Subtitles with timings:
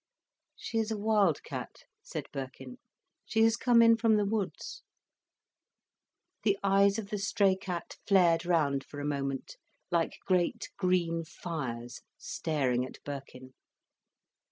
[0.55, 2.79] "She is a wild cat," said Birkin.
[3.23, 4.81] "She has come in from the woods."
[6.41, 9.57] The eyes of the stray cat flared round for a moment,
[9.91, 13.53] like great green fires staring at Birkin.